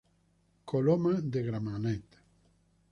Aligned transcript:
Coloma 0.71 1.13
de 1.35 1.43
Gramenet. 1.49 2.09